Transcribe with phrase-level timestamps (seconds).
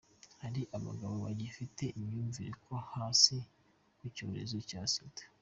[0.43, 3.37] Hari abagabo bagifite imyumvire yo hasi
[3.97, 5.23] ku cyorezo cya Sida